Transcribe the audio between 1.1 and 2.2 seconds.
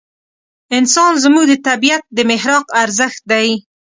زموږ د طبعیت د